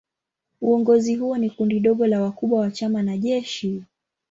Uongozi 0.61 1.15
huo 1.15 1.37
ni 1.37 1.49
kundi 1.49 1.79
dogo 1.79 2.07
la 2.07 2.21
wakubwa 2.21 2.59
wa 2.59 2.71
chama 2.71 3.03
na 3.03 3.17
jeshi. 3.17 3.83